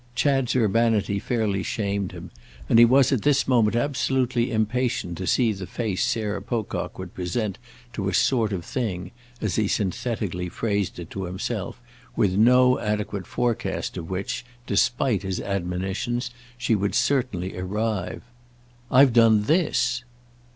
Chad's 0.15 0.55
urbanity 0.55 1.19
fairly 1.19 1.61
shamed 1.61 2.11
him, 2.11 2.31
and 2.67 2.79
he 2.79 2.85
was 2.85 3.11
at 3.11 3.21
this 3.21 3.47
moment 3.47 3.75
absolutely 3.75 4.51
impatient 4.51 5.15
to 5.19 5.27
see 5.27 5.53
the 5.53 5.67
face 5.67 6.03
Sarah 6.03 6.41
Pocock 6.41 6.97
would 6.97 7.13
present 7.13 7.59
to 7.93 8.09
a 8.09 8.13
sort 8.15 8.51
of 8.51 8.65
thing, 8.65 9.11
as 9.41 9.57
he 9.57 9.67
synthetically 9.67 10.49
phrased 10.49 10.97
it 10.97 11.11
to 11.11 11.25
himself, 11.25 11.79
with 12.15 12.35
no 12.35 12.79
adequate 12.79 13.27
forecast 13.27 13.95
of 13.95 14.09
which, 14.09 14.43
despite 14.65 15.21
his 15.21 15.39
admonitions, 15.39 16.31
she 16.57 16.73
would 16.73 16.95
certainly 16.95 17.55
arrive. 17.55 18.23
"I've 18.89 19.13
done 19.13 19.43
_this! 19.43 20.01